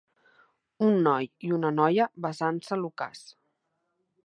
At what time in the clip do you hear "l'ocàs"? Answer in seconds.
2.85-3.25